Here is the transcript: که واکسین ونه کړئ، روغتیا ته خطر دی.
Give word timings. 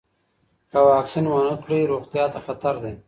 که 0.71 0.79
واکسین 0.91 1.25
ونه 1.27 1.55
کړئ، 1.63 1.81
روغتیا 1.91 2.25
ته 2.33 2.39
خطر 2.45 2.75
دی. 2.83 2.93